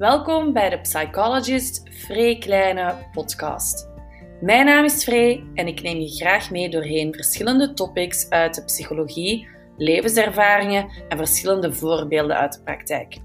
Welkom 0.00 0.52
bij 0.52 0.70
de 0.70 0.80
Psychologist 0.80 1.88
Free 1.90 2.38
Kleine 2.38 3.08
podcast. 3.12 3.88
Mijn 4.40 4.66
naam 4.66 4.84
is 4.84 5.04
Free 5.04 5.50
en 5.54 5.66
ik 5.66 5.82
neem 5.82 5.98
je 5.98 6.08
graag 6.08 6.50
mee 6.50 6.68
doorheen 6.68 7.14
verschillende 7.14 7.72
topics 7.72 8.30
uit 8.30 8.54
de 8.54 8.64
psychologie, 8.64 9.48
levenservaringen 9.76 10.90
en 11.08 11.16
verschillende 11.16 11.72
voorbeelden 11.72 12.36
uit 12.36 12.52
de 12.52 12.62
praktijk. 12.62 13.18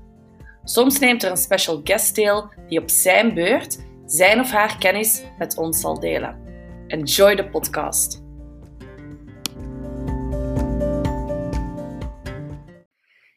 Soms 0.64 1.00
neemt 1.00 1.23
er 1.23 1.32
een 1.32 1.38
special 1.38 1.82
guest 1.84 2.16
deel 2.16 2.50
die 2.68 2.82
op 2.82 2.89
zijn 2.89 3.34
beurt 3.34 3.86
zijn 4.05 4.39
of 4.39 4.52
haar 4.52 4.78
kennis 4.78 5.23
met 5.38 5.57
ons 5.57 5.80
zal 5.80 6.00
delen. 6.00 6.39
Enjoy 6.88 7.36
de 7.36 7.50
podcast. 7.50 8.23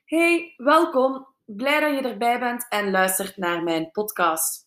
Hey, 0.05 0.55
welkom. 0.57 1.37
Blij 1.57 1.81
dat 1.81 1.95
je 1.95 2.09
erbij 2.09 2.39
bent 2.39 2.67
en 2.69 2.91
luistert 2.91 3.37
naar 3.37 3.63
mijn 3.63 3.91
podcast. 3.91 4.67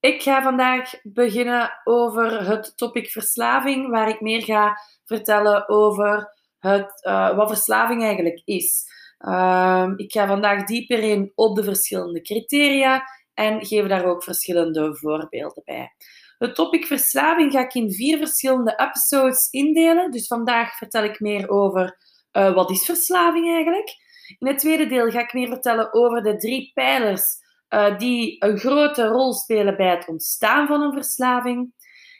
Ik 0.00 0.22
ga 0.22 0.42
vandaag 0.42 0.90
beginnen 1.02 1.80
over 1.84 2.46
het 2.46 2.76
topic 2.76 3.10
verslaving, 3.10 3.90
waar 3.90 4.08
ik 4.08 4.20
meer 4.20 4.42
ga 4.42 4.78
vertellen 5.04 5.68
over 5.68 6.32
het, 6.58 7.04
uh, 7.06 7.36
wat 7.36 7.48
verslaving 7.48 8.02
eigenlijk 8.02 8.42
is. 8.44 8.84
Uh, 9.18 9.92
ik 9.96 10.12
ga 10.12 10.26
vandaag 10.26 10.64
dieper 10.64 10.98
in 10.98 11.32
op 11.34 11.56
de 11.56 11.64
verschillende 11.64 12.20
criteria 12.20 13.02
en 13.34 13.66
geef 13.66 13.86
daar 13.86 14.04
ook 14.04 14.24
verschillende 14.24 14.96
voorbeelden 14.96 15.62
bij. 15.64 15.94
Het 16.38 16.54
topic 16.54 16.86
verslaving 16.86 17.52
ga 17.52 17.60
ik 17.60 17.74
in 17.74 17.92
vier 17.92 18.18
verschillende 18.18 18.74
episodes 18.76 19.50
indelen. 19.50 20.10
Dus 20.10 20.26
vandaag 20.26 20.76
vertel 20.76 21.04
ik 21.04 21.20
meer 21.20 21.48
over 21.50 21.98
uh, 22.32 22.54
wat 22.54 22.70
is 22.70 22.84
verslaving 22.84 23.54
eigenlijk. 23.54 24.00
In 24.38 24.46
het 24.46 24.58
tweede 24.58 24.86
deel 24.86 25.10
ga 25.10 25.20
ik 25.20 25.32
meer 25.32 25.48
vertellen 25.48 25.92
over 25.94 26.22
de 26.22 26.36
drie 26.36 26.70
pijlers 26.74 27.40
uh, 27.68 27.98
die 27.98 28.36
een 28.38 28.58
grote 28.58 29.06
rol 29.06 29.32
spelen 29.32 29.76
bij 29.76 29.90
het 29.90 30.08
ontstaan 30.08 30.66
van 30.66 30.82
een 30.82 30.92
verslaving. 30.92 31.72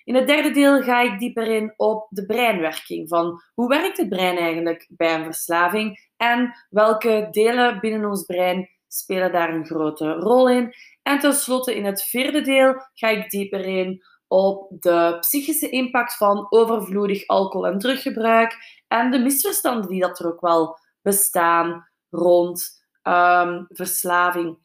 In 0.05 0.15
het 0.15 0.27
derde 0.27 0.51
deel 0.51 0.83
ga 0.83 1.01
ik 1.01 1.19
dieper 1.19 1.47
in 1.47 1.75
op 1.77 2.07
de 2.11 2.27
breinwerking. 2.27 3.09
Van 3.09 3.43
hoe 3.55 3.69
werkt 3.69 3.97
het 3.97 4.09
brein 4.09 4.37
eigenlijk 4.37 4.87
bij 4.91 5.15
een 5.15 5.25
verslaving 5.25 6.11
en 6.17 6.55
welke 6.69 7.29
delen 7.31 7.81
binnen 7.81 8.11
ons 8.11 8.25
brein 8.25 8.69
spelen 8.89 9.33
daar 9.33 9.55
een 9.55 9.67
grote 9.67 10.13
rol 10.13 10.49
in. 10.49 10.75
En 11.03 11.19
tenslotte 11.19 11.77
in 11.77 11.85
het 11.85 12.03
vierde 12.03 12.41
deel 12.41 12.75
ga 12.93 13.09
ik 13.09 13.31
dieper 13.31 13.65
in 13.65 14.03
op 14.29 14.67
de 14.81 15.17
psychische 15.21 15.69
impact 15.69 16.17
van 16.17 16.47
overvloedig 16.51 17.27
alcohol- 17.27 17.67
en 17.67 17.79
druggebruik 17.79 18.57
en 18.89 19.11
de 19.11 19.19
misverstanden 19.19 19.89
die 19.89 20.01
dat 20.01 20.19
er 20.19 20.27
ook 20.27 20.41
wel 20.41 20.79
bestaan 21.03 21.92
rond 22.13 22.85
um, 23.03 23.67
verslaving. 23.69 24.59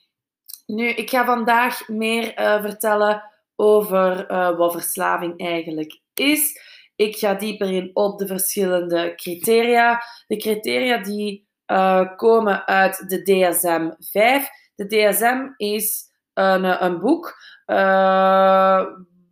Nu, 0.65 0.87
ik 0.87 1.09
ga 1.09 1.25
vandaag 1.25 1.87
meer 1.87 2.39
uh, 2.39 2.61
vertellen 2.61 3.23
over 3.55 4.31
uh, 4.31 4.57
wat 4.57 4.71
verslaving 4.71 5.39
eigenlijk 5.39 6.01
is. 6.13 6.59
Ik 6.95 7.17
ga 7.17 7.33
dieper 7.33 7.71
in 7.71 7.89
op 7.93 8.19
de 8.19 8.27
verschillende 8.27 9.13
criteria. 9.15 10.03
De 10.27 10.37
criteria 10.37 10.97
die 10.97 11.47
uh, 11.67 12.15
komen 12.15 12.67
uit 12.67 13.09
de 13.09 13.21
DSM-5. 13.21 14.45
De 14.75 14.87
DSM 14.87 15.47
is 15.57 16.05
een, 16.33 16.83
een 16.83 16.99
boek 16.99 17.35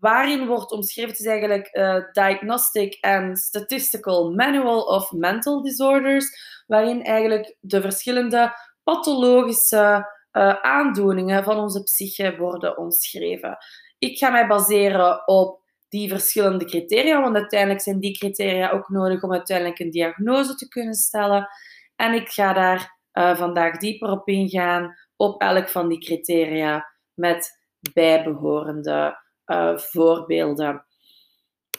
waarin 0.06 0.48
wordt 0.48 0.72
omschreven, 0.72 1.12
is 1.12 1.26
eigenlijk 1.26 1.70
Diagnostic 2.12 2.98
and 3.02 3.40
Statistical 3.40 4.32
Manual 4.32 4.82
of 4.82 5.12
Mental 5.12 5.62
Disorders 5.62 6.26
waarin 6.68 7.04
eigenlijk 7.04 7.56
de 7.60 7.82
verschillende 7.82 8.54
pathologische 8.84 10.14
uh, 10.32 10.54
aandoeningen 10.62 11.44
van 11.44 11.58
onze 11.58 11.84
psyche 11.84 12.36
worden 12.38 12.78
omschreven. 12.78 13.58
Ik 13.98 14.18
ga 14.18 14.30
mij 14.30 14.48
baseren 14.48 15.28
op 15.28 15.62
die 15.90 16.10
verschillende 16.10 16.66
criteria, 16.66 17.22
want 17.22 17.36
uiteindelijk 17.36 17.82
zijn 17.82 18.00
die 18.00 18.18
criteria 18.18 18.70
ook 18.70 18.90
nodig 18.90 19.24
om 19.24 19.32
uiteindelijk 19.32 19.80
een 19.80 19.92
diagnose 19.92 20.56
te 20.56 20.68
kunnen 20.68 20.94
stellen. 20.94 21.48
En 21.96 22.14
ik 22.14 22.30
ga 22.30 22.54
daar 22.54 22.98
uh, 23.14 23.38
vandaag 23.38 23.78
dieper 23.78 24.10
op 24.12 24.28
ingaan, 24.28 24.96
op 25.16 25.42
elk 25.42 25.70
van 25.70 25.88
die 25.88 26.00
criteria, 26.00 26.94
met 27.14 27.64
bijbehorende 27.94 29.24
uh, 29.46 29.78
voorbeelden. 29.78 30.86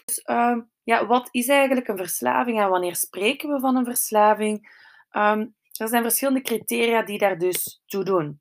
Dus, 0.04 0.22
ja, 0.82 1.06
wat 1.06 1.28
is 1.30 1.48
eigenlijk 1.48 1.88
een 1.88 1.96
verslaving 1.96 2.60
en 2.60 2.68
wanneer 2.68 2.96
spreken 2.96 3.52
we 3.52 3.60
van 3.60 3.76
een 3.76 3.84
verslaving? 3.84 4.74
Um, 5.10 5.54
er 5.78 5.88
zijn 5.88 6.02
verschillende 6.02 6.42
criteria 6.42 7.02
die 7.02 7.18
daar 7.18 7.38
dus 7.38 7.82
toe 7.86 8.04
doen. 8.04 8.40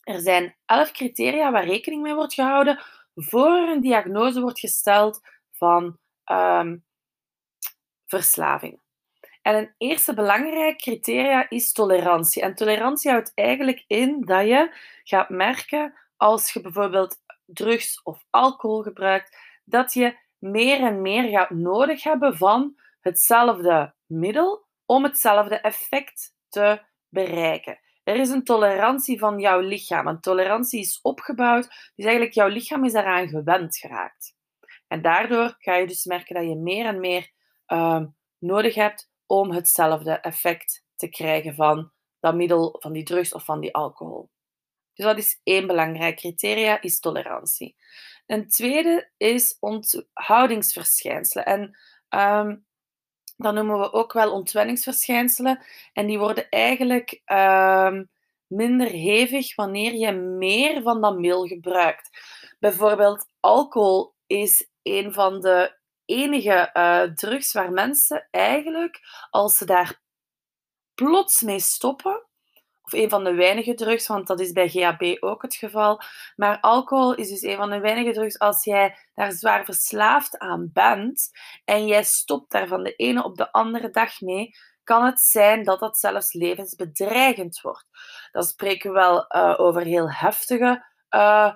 Er 0.00 0.20
zijn 0.20 0.56
elf 0.66 0.90
criteria 0.90 1.50
waar 1.50 1.64
rekening 1.64 2.02
mee 2.02 2.14
wordt 2.14 2.34
gehouden 2.34 2.82
voor 3.14 3.50
een 3.50 3.80
diagnose 3.80 4.40
wordt 4.40 4.60
gesteld 4.60 5.20
van 5.52 5.98
um, 6.24 6.84
verslaving. 8.06 8.80
En 9.42 9.56
een 9.56 9.74
eerste 9.78 10.14
belangrijk 10.14 10.78
criteria 10.78 11.48
is 11.48 11.72
tolerantie. 11.72 12.42
En 12.42 12.54
tolerantie 12.54 13.10
houdt 13.10 13.32
eigenlijk 13.34 13.84
in 13.86 14.20
dat 14.24 14.46
je 14.46 14.74
gaat 15.04 15.28
merken 15.28 15.94
als 16.16 16.52
je 16.52 16.60
bijvoorbeeld 16.60 17.18
drugs 17.52 18.02
of 18.02 18.24
alcohol 18.30 18.82
gebruikt, 18.82 19.36
dat 19.64 19.92
je 19.92 20.18
meer 20.38 20.80
en 20.80 21.02
meer 21.02 21.28
gaat 21.28 21.50
nodig 21.50 22.02
hebben 22.02 22.36
van 22.36 22.74
hetzelfde 23.00 23.94
middel 24.06 24.66
om 24.86 25.04
hetzelfde 25.04 25.60
effect 25.60 26.34
te 26.48 26.82
bereiken. 27.08 27.80
Er 28.02 28.16
is 28.16 28.30
een 28.30 28.44
tolerantie 28.44 29.18
van 29.18 29.38
jouw 29.38 29.60
lichaam. 29.60 30.06
Een 30.06 30.20
tolerantie 30.20 30.80
is 30.80 30.98
opgebouwd, 31.02 31.92
dus 31.94 32.04
eigenlijk 32.04 32.34
jouw 32.34 32.48
lichaam 32.48 32.84
is 32.84 32.92
daaraan 32.92 33.28
gewend 33.28 33.76
geraakt. 33.76 34.34
En 34.86 35.02
daardoor 35.02 35.54
ga 35.58 35.74
je 35.74 35.86
dus 35.86 36.04
merken 36.04 36.34
dat 36.34 36.44
je 36.44 36.56
meer 36.56 36.86
en 36.86 37.00
meer 37.00 37.30
uh, 37.66 38.02
nodig 38.38 38.74
hebt 38.74 39.10
om 39.26 39.50
hetzelfde 39.50 40.12
effect 40.12 40.84
te 40.96 41.08
krijgen 41.08 41.54
van 41.54 41.92
dat 42.20 42.34
middel, 42.34 42.76
van 42.78 42.92
die 42.92 43.04
drugs 43.04 43.32
of 43.32 43.44
van 43.44 43.60
die 43.60 43.74
alcohol. 43.74 44.30
Dus 45.00 45.08
dat 45.08 45.18
is 45.18 45.40
één 45.42 45.66
belangrijk 45.66 46.16
criteria, 46.16 46.80
is 46.80 47.00
tolerantie. 47.00 47.76
Een 48.26 48.48
tweede 48.48 49.10
is 49.16 49.56
onthoudingsverschijnselen. 49.60 51.44
En 51.44 51.78
um, 52.08 52.66
dat 53.36 53.54
noemen 53.54 53.78
we 53.78 53.92
ook 53.92 54.12
wel 54.12 54.32
ontwenningsverschijnselen. 54.32 55.64
En 55.92 56.06
die 56.06 56.18
worden 56.18 56.48
eigenlijk 56.48 57.22
uh, 57.26 57.98
minder 58.46 58.86
hevig 58.86 59.54
wanneer 59.54 59.94
je 59.94 60.12
meer 60.12 60.82
van 60.82 61.00
dat 61.00 61.18
middel 61.18 61.46
gebruikt. 61.46 62.10
Bijvoorbeeld 62.58 63.26
alcohol 63.40 64.14
is 64.26 64.70
een 64.82 65.12
van 65.12 65.40
de 65.40 65.78
enige 66.04 66.70
uh, 66.72 67.02
drugs 67.02 67.52
waar 67.52 67.72
mensen 67.72 68.28
eigenlijk, 68.30 69.00
als 69.30 69.56
ze 69.56 69.64
daar 69.64 70.02
plots 70.94 71.42
mee 71.42 71.60
stoppen, 71.60 72.29
of 72.92 73.00
een 73.00 73.10
van 73.10 73.24
de 73.24 73.34
weinige 73.34 73.74
drugs, 73.74 74.06
want 74.06 74.26
dat 74.26 74.40
is 74.40 74.52
bij 74.52 74.68
GHB 74.68 75.16
ook 75.22 75.42
het 75.42 75.54
geval. 75.54 76.00
Maar 76.36 76.60
alcohol 76.60 77.14
is 77.14 77.28
dus 77.28 77.42
een 77.42 77.56
van 77.56 77.70
de 77.70 77.80
weinige 77.80 78.12
drugs 78.12 78.38
als 78.38 78.64
jij 78.64 78.96
daar 79.14 79.32
zwaar 79.32 79.64
verslaafd 79.64 80.38
aan 80.38 80.70
bent 80.72 81.30
en 81.64 81.86
jij 81.86 82.04
stopt 82.04 82.50
daar 82.50 82.66
van 82.66 82.82
de 82.82 82.94
ene 82.94 83.24
op 83.24 83.36
de 83.36 83.52
andere 83.52 83.90
dag 83.90 84.20
mee, 84.20 84.50
kan 84.84 85.04
het 85.04 85.20
zijn 85.20 85.64
dat 85.64 85.80
dat 85.80 85.98
zelfs 85.98 86.32
levensbedreigend 86.32 87.60
wordt. 87.60 87.86
Dan 88.32 88.42
spreken 88.42 88.92
we 88.92 88.98
wel 88.98 89.36
uh, 89.36 89.54
over 89.56 89.82
heel 89.82 90.10
heftige 90.10 90.86
uh, 91.10 91.54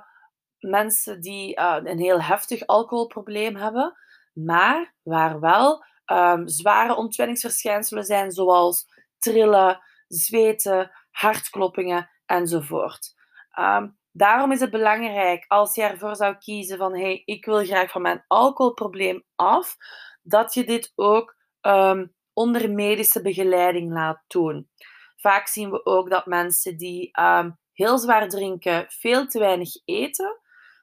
mensen 0.58 1.20
die 1.20 1.58
uh, 1.60 1.76
een 1.82 1.98
heel 1.98 2.22
heftig 2.22 2.66
alcoholprobleem 2.66 3.56
hebben, 3.56 3.94
maar 4.32 4.94
waar 5.02 5.40
wel 5.40 5.84
um, 6.12 6.48
zware 6.48 6.94
ontwenningsverschijnselen 6.94 8.04
zijn, 8.04 8.30
zoals 8.30 8.86
trillen, 9.18 9.80
zweten, 10.08 10.90
hartkloppingen 11.14 12.10
enzovoort. 12.26 13.14
Um, 13.58 13.98
daarom 14.12 14.52
is 14.52 14.60
het 14.60 14.70
belangrijk 14.70 15.44
als 15.48 15.74
je 15.74 15.82
ervoor 15.82 16.16
zou 16.16 16.36
kiezen 16.36 16.78
van 16.78 16.96
hey, 16.96 17.22
ik 17.24 17.44
wil 17.44 17.64
graag 17.64 17.90
van 17.90 18.02
mijn 18.02 18.24
alcoholprobleem 18.26 19.24
af, 19.34 19.76
dat 20.22 20.54
je 20.54 20.64
dit 20.64 20.92
ook 20.94 21.36
um, 21.60 22.14
onder 22.32 22.70
medische 22.70 23.22
begeleiding 23.22 23.92
laat 23.92 24.22
doen. 24.26 24.70
Vaak 25.16 25.46
zien 25.46 25.70
we 25.70 25.84
ook 25.84 26.10
dat 26.10 26.26
mensen 26.26 26.76
die 26.76 27.20
um, 27.20 27.58
heel 27.72 27.98
zwaar 27.98 28.28
drinken, 28.28 28.86
veel 28.88 29.26
te 29.26 29.38
weinig 29.38 29.70
eten, 29.84 30.40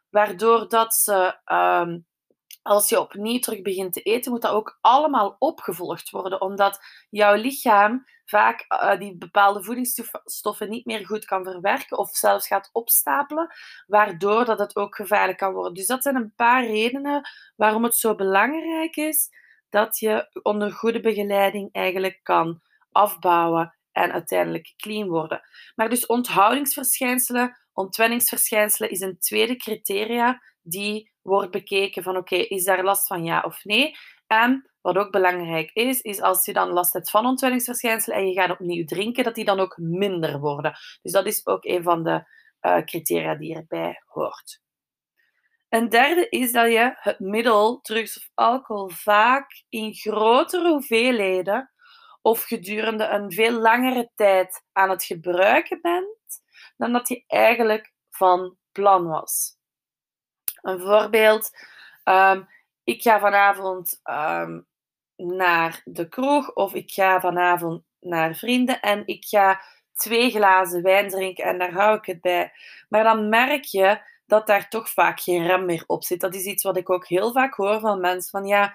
waardoor 0.09 0.69
dat 0.69 0.93
ze 0.93 1.39
als 2.61 2.89
je 2.89 2.99
opnieuw 2.99 3.39
terug 3.39 3.61
begint 3.61 3.93
te 3.93 4.01
eten, 4.01 4.31
moet 4.31 4.41
dat 4.41 4.51
ook 4.51 4.77
allemaal 4.81 5.35
opgevolgd 5.39 6.09
worden, 6.09 6.41
omdat 6.41 6.79
jouw 7.09 7.35
lichaam 7.35 8.05
vaak 8.31 8.65
uh, 8.69 8.99
die 8.99 9.17
bepaalde 9.17 9.63
voedingsstoffen 9.63 10.69
niet 10.69 10.85
meer 10.85 11.05
goed 11.05 11.25
kan 11.25 11.43
verwerken 11.43 11.97
of 11.97 12.09
zelfs 12.09 12.47
gaat 12.47 12.69
opstapelen, 12.71 13.47
waardoor 13.87 14.45
dat 14.45 14.59
het 14.59 14.75
ook 14.75 14.95
gevaarlijk 14.95 15.37
kan 15.37 15.53
worden. 15.53 15.73
Dus 15.73 15.87
dat 15.87 16.03
zijn 16.03 16.15
een 16.15 16.33
paar 16.35 16.65
redenen 16.65 17.29
waarom 17.55 17.83
het 17.83 17.95
zo 17.95 18.15
belangrijk 18.15 18.95
is 18.95 19.29
dat 19.69 19.99
je 19.99 20.39
onder 20.41 20.71
goede 20.71 20.99
begeleiding 20.99 21.69
eigenlijk 21.71 22.19
kan 22.23 22.61
afbouwen 22.91 23.75
en 23.91 24.11
uiteindelijk 24.11 24.73
clean 24.77 25.07
worden. 25.07 25.41
Maar 25.75 25.89
dus 25.89 26.05
onthoudingsverschijnselen, 26.05 27.57
ontwenningsverschijnselen 27.73 28.89
is 28.89 28.99
een 28.99 29.19
tweede 29.19 29.55
criteria 29.55 30.41
die 30.61 31.11
wordt 31.21 31.51
bekeken 31.51 32.03
van 32.03 32.17
oké, 32.17 32.35
is 32.35 32.63
daar 32.63 32.83
last 32.83 33.07
van 33.07 33.23
ja 33.23 33.41
of 33.41 33.63
nee? 33.63 33.95
En 34.27 34.70
wat 34.81 34.97
ook 34.97 35.11
belangrijk 35.11 35.71
is, 35.73 36.01
is 36.01 36.21
als 36.21 36.45
je 36.45 36.53
dan 36.53 36.69
last 36.69 36.93
hebt 36.93 37.09
van 37.09 37.25
ontwenningsverschijnselen 37.25 38.17
en 38.17 38.27
je 38.27 38.33
gaat 38.33 38.49
opnieuw 38.49 38.85
drinken, 38.85 39.23
dat 39.23 39.35
die 39.35 39.45
dan 39.45 39.59
ook 39.59 39.77
minder 39.77 40.39
worden. 40.39 40.77
Dus 41.01 41.11
dat 41.11 41.25
is 41.25 41.45
ook 41.45 41.65
een 41.65 41.83
van 41.83 42.03
de 42.03 42.23
uh, 42.61 42.83
criteria 42.83 43.35
die 43.35 43.55
erbij 43.55 44.01
hoort. 44.05 44.61
Een 45.69 45.89
derde 45.89 46.29
is 46.29 46.51
dat 46.51 46.71
je 46.71 46.93
het 46.95 47.19
middel, 47.19 47.81
drugs 47.81 48.17
of 48.17 48.29
alcohol, 48.33 48.89
vaak 48.89 49.63
in 49.69 49.93
grotere 49.93 50.69
hoeveelheden 50.69 51.71
of 52.21 52.43
gedurende 52.43 53.07
een 53.07 53.31
veel 53.31 53.51
langere 53.51 54.11
tijd 54.15 54.63
aan 54.71 54.89
het 54.89 55.03
gebruiken 55.03 55.81
bent 55.81 56.41
dan 56.77 56.91
dat 56.91 57.07
je 57.07 57.23
eigenlijk 57.27 57.93
van 58.09 58.57
plan 58.71 59.07
was. 59.07 59.57
Een 60.61 60.79
voorbeeld, 60.79 61.49
um, 62.03 62.49
ik 62.83 63.01
ga 63.01 63.19
vanavond 63.19 63.99
um, 64.03 64.67
naar 65.21 65.81
de 65.85 66.09
kroeg 66.09 66.53
of 66.53 66.73
ik 66.73 66.91
ga 66.91 67.19
vanavond 67.19 67.83
naar 67.99 68.35
vrienden 68.35 68.81
en 68.81 69.07
ik 69.07 69.25
ga 69.25 69.61
twee 69.93 70.29
glazen 70.29 70.81
wijn 70.81 71.09
drinken 71.09 71.45
en 71.45 71.57
daar 71.57 71.71
hou 71.73 71.97
ik 71.97 72.05
het 72.05 72.21
bij. 72.21 72.51
Maar 72.89 73.03
dan 73.03 73.29
merk 73.29 73.63
je 73.63 74.01
dat 74.25 74.47
daar 74.47 74.69
toch 74.69 74.89
vaak 74.89 75.19
geen 75.19 75.47
rem 75.47 75.65
meer 75.65 75.83
op 75.87 76.03
zit. 76.03 76.19
Dat 76.19 76.35
is 76.35 76.43
iets 76.43 76.63
wat 76.63 76.77
ik 76.77 76.89
ook 76.89 77.07
heel 77.07 77.31
vaak 77.31 77.53
hoor 77.53 77.79
van 77.79 77.99
mensen 77.99 78.29
van 78.29 78.45
ja, 78.45 78.73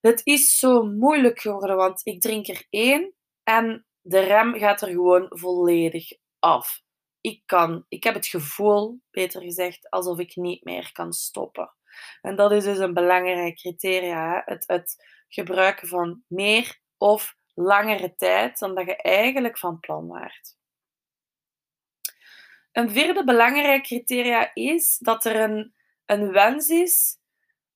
het 0.00 0.20
is 0.24 0.58
zo 0.58 0.82
moeilijk 0.82 1.40
geworden, 1.40 1.76
want 1.76 2.00
ik 2.04 2.20
drink 2.20 2.48
er 2.48 2.66
één 2.70 3.14
en 3.42 3.86
de 4.00 4.20
rem 4.20 4.54
gaat 4.54 4.82
er 4.82 4.88
gewoon 4.88 5.26
volledig 5.28 6.08
af. 6.38 6.80
Ik 7.20 7.42
kan, 7.46 7.84
ik 7.88 8.04
heb 8.04 8.14
het 8.14 8.26
gevoel, 8.26 9.00
beter 9.10 9.42
gezegd, 9.42 9.90
alsof 9.90 10.18
ik 10.18 10.36
niet 10.36 10.64
meer 10.64 10.92
kan 10.92 11.12
stoppen. 11.12 11.74
En 12.20 12.36
dat 12.36 12.52
is 12.52 12.64
dus 12.64 12.78
een 12.78 12.94
belangrijk 12.94 13.56
criteria. 13.56 14.42
Het, 14.44 14.64
het 14.66 15.04
gebruiken 15.28 15.88
van 15.88 16.22
meer 16.26 16.80
of 16.96 17.36
langere 17.54 18.14
tijd 18.16 18.58
dan 18.58 18.74
dat 18.74 18.86
je 18.86 18.96
eigenlijk 18.96 19.58
van 19.58 19.80
plan 19.80 20.06
waart. 20.06 20.56
Een 22.72 22.90
vierde 22.90 23.24
belangrijk 23.24 23.82
criteria 23.82 24.50
is 24.54 24.98
dat 24.98 25.24
er 25.24 25.36
een, 25.36 25.74
een 26.04 26.32
wens 26.32 26.68
is 26.68 27.18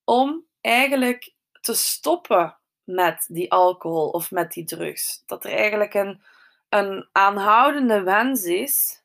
om 0.05 0.47
eigenlijk 0.61 1.35
te 1.61 1.75
stoppen 1.75 2.59
met 2.85 3.25
die 3.29 3.53
alcohol 3.53 4.09
of 4.09 4.31
met 4.31 4.53
die 4.53 4.65
drugs. 4.65 5.23
Dat 5.27 5.45
er 5.45 5.53
eigenlijk 5.53 5.95
een, 5.95 6.23
een 6.69 7.09
aanhoudende 7.13 8.03
wens 8.03 8.45
is 8.45 9.03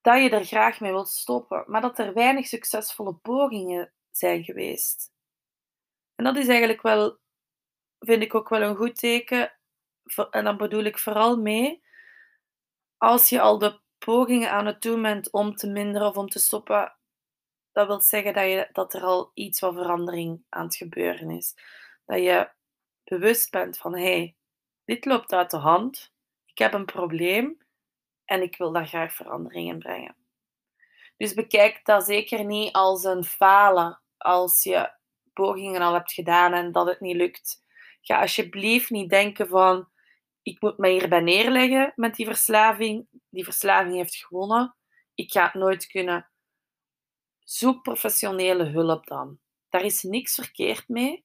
dat 0.00 0.22
je 0.22 0.30
er 0.30 0.44
graag 0.44 0.80
mee 0.80 0.92
wilt 0.92 1.08
stoppen, 1.08 1.64
maar 1.66 1.80
dat 1.80 1.98
er 1.98 2.14
weinig 2.14 2.46
succesvolle 2.46 3.14
pogingen 3.14 3.92
zijn 4.10 4.44
geweest. 4.44 5.13
En 6.14 6.24
dat 6.24 6.36
is 6.36 6.48
eigenlijk 6.48 6.82
wel, 6.82 7.18
vind 7.98 8.22
ik 8.22 8.34
ook 8.34 8.48
wel 8.48 8.62
een 8.62 8.76
goed 8.76 8.96
teken. 8.96 9.52
En 10.30 10.44
dan 10.44 10.56
bedoel 10.56 10.82
ik 10.82 10.98
vooral 10.98 11.36
mee, 11.36 11.82
als 12.96 13.28
je 13.28 13.40
al 13.40 13.58
de 13.58 13.80
pogingen 13.98 14.50
aan 14.50 14.66
het 14.66 14.82
doen 14.82 15.02
bent 15.02 15.30
om 15.30 15.56
te 15.56 15.70
minderen 15.70 16.08
of 16.08 16.16
om 16.16 16.28
te 16.28 16.38
stoppen, 16.38 16.96
dat 17.72 17.86
wil 17.86 18.00
zeggen 18.00 18.32
dat, 18.32 18.44
je, 18.44 18.68
dat 18.72 18.94
er 18.94 19.02
al 19.02 19.30
iets 19.34 19.58
van 19.58 19.74
verandering 19.74 20.44
aan 20.48 20.64
het 20.64 20.76
gebeuren 20.76 21.30
is. 21.30 21.54
Dat 22.04 22.18
je 22.18 22.50
bewust 23.04 23.50
bent 23.50 23.76
van, 23.76 23.94
hé, 23.94 24.02
hey, 24.02 24.36
dit 24.84 25.04
loopt 25.04 25.32
uit 25.32 25.50
de 25.50 25.56
hand, 25.56 26.12
ik 26.46 26.58
heb 26.58 26.72
een 26.72 26.84
probleem 26.84 27.58
en 28.24 28.42
ik 28.42 28.56
wil 28.56 28.72
daar 28.72 28.86
graag 28.86 29.12
verandering 29.12 29.68
in 29.68 29.78
brengen. 29.78 30.16
Dus 31.16 31.34
bekijk 31.34 31.84
dat 31.84 32.04
zeker 32.04 32.44
niet 32.44 32.72
als 32.72 33.04
een 33.04 33.24
falen 33.24 34.00
als 34.16 34.62
je 34.62 34.92
pogingen 35.34 35.80
al 35.80 35.92
hebt 35.92 36.12
gedaan 36.12 36.52
en 36.52 36.72
dat 36.72 36.86
het 36.86 37.00
niet 37.00 37.16
lukt. 37.16 37.62
Ga 38.00 38.20
alsjeblieft 38.20 38.90
niet 38.90 39.10
denken 39.10 39.48
van, 39.48 39.88
ik 40.42 40.60
moet 40.60 40.78
me 40.78 40.88
hierbij 40.88 41.20
neerleggen 41.20 41.92
met 41.96 42.14
die 42.14 42.26
verslaving. 42.26 43.06
Die 43.30 43.44
verslaving 43.44 43.94
heeft 43.94 44.16
gewonnen. 44.16 44.76
Ik 45.14 45.32
ga 45.32 45.44
het 45.44 45.54
nooit 45.54 45.86
kunnen. 45.86 46.28
Zoek 47.38 47.82
professionele 47.82 48.64
hulp 48.64 49.06
dan. 49.06 49.38
Daar 49.68 49.82
is 49.82 50.02
niks 50.02 50.34
verkeerd 50.34 50.88
mee. 50.88 51.24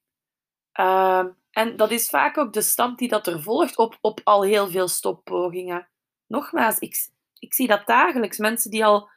Ehm, 0.72 1.30
en 1.52 1.78
dat 1.78 1.92
is 1.92 2.10
vaak 2.10 2.38
ook 2.38 2.54
de 2.54 2.62
stap 2.62 2.98
die 2.98 3.08
dat 3.08 3.28
er 3.28 3.42
volgt 3.42 3.78
op, 3.78 3.98
op 4.02 4.22
al 4.24 4.44
heel 4.44 4.70
veel 4.70 4.88
stoppogingen. 4.88 5.90
Nogmaals, 6.28 6.80
ik, 6.80 7.10
ik 7.40 7.54
zie 7.54 7.68
dat 7.68 7.88
dagelijks. 7.88 8.38
Mensen 8.38 8.72
die 8.72 8.86
al 8.86 9.10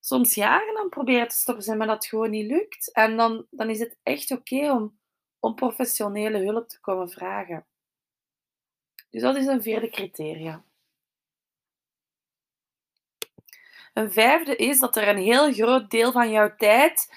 soms 0.00 0.34
jaren 0.34 0.78
aan 0.78 0.88
proberen 0.88 1.28
te 1.28 1.34
stoppen 1.34 1.64
zijn, 1.64 1.78
maar 1.78 1.86
dat 1.86 2.06
gewoon 2.06 2.30
niet 2.30 2.50
lukt. 2.50 2.92
En 2.92 3.16
dan, 3.16 3.46
dan 3.50 3.70
is 3.70 3.78
het 3.78 3.98
echt 4.02 4.30
oké 4.30 4.72
om, 4.72 4.98
om 5.38 5.54
professionele 5.54 6.38
hulp 6.38 6.68
te 6.68 6.80
komen 6.80 7.10
vragen. 7.10 7.66
Dus 9.10 9.22
dat 9.22 9.36
is 9.36 9.46
een 9.46 9.62
vierde 9.62 9.88
criteria. 9.88 10.64
Een 13.94 14.12
vijfde 14.12 14.56
is 14.56 14.78
dat 14.78 14.96
er 14.96 15.08
een 15.08 15.18
heel 15.18 15.52
groot 15.52 15.90
deel 15.90 16.12
van 16.12 16.30
jouw 16.30 16.56
tijd 16.56 17.14